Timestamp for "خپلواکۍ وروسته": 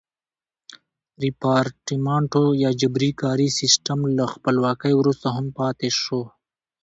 4.33-5.27